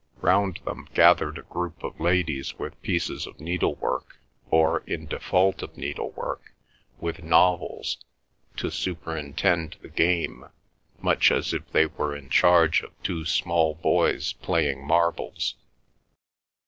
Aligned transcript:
Round 0.21 0.59
them 0.65 0.87
gathered 0.95 1.37
a 1.37 1.43
group 1.43 1.83
of 1.83 1.99
ladies 1.99 2.57
with 2.57 2.81
pieces 2.81 3.27
of 3.27 3.39
needlework, 3.39 4.17
or 4.49 4.79
in 4.87 5.05
default 5.05 5.61
of 5.61 5.77
needlework, 5.77 6.55
with 6.99 7.21
novels, 7.21 8.03
to 8.57 8.71
superintend 8.71 9.77
the 9.83 9.89
game, 9.89 10.45
much 11.01 11.29
as 11.31 11.53
if 11.53 11.69
they 11.69 11.85
were 11.85 12.15
in 12.15 12.31
charge 12.31 12.81
of 12.81 12.93
two 13.03 13.25
small 13.25 13.75
boys 13.75 14.33
playing 14.33 14.83
marbles. 14.87 15.53